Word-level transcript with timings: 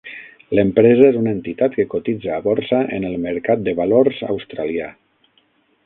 L'empresa 0.59 1.03
és 1.09 1.19
una 1.19 1.33
entitat 1.37 1.77
que 1.81 1.85
cotitza 1.91 2.33
a 2.37 2.41
borsa 2.47 2.81
en 2.99 3.07
el 3.11 3.21
Mercat 3.27 3.65
de 3.69 3.79
Valors 3.81 4.27
Australià. 4.33 4.93